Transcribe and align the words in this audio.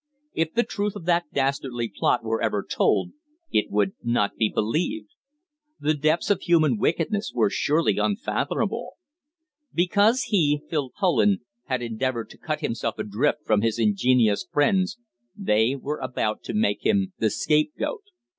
If 0.33 0.55
the 0.55 0.63
truth 0.63 0.95
of 0.95 1.05
that 1.05 1.31
dastardly 1.31 1.87
plot 1.87 2.23
were 2.23 2.41
ever 2.41 2.63
told, 2.67 3.11
it 3.51 3.69
would 3.69 3.93
not 4.01 4.35
be 4.35 4.49
believed. 4.49 5.11
The 5.79 5.93
depths 5.93 6.31
of 6.31 6.41
human 6.41 6.79
wickedness 6.79 7.31
were 7.35 7.51
surely 7.51 7.99
unfathomable. 7.99 8.93
Because 9.75 10.23
he, 10.23 10.63
Phil 10.67 10.89
Poland, 10.89 11.41
had 11.65 11.83
endeavoured 11.83 12.31
to 12.31 12.39
cut 12.39 12.61
himself 12.61 12.97
adrift 12.97 13.45
from 13.45 13.61
his 13.61 13.77
ingenious 13.77 14.43
friends, 14.51 14.97
they 15.35 15.75
were 15.75 15.99
about 15.99 16.41
to 16.45 16.55
make 16.55 16.83
him 16.83 17.13
the 17.19 17.29
scapegoat. 17.29 18.01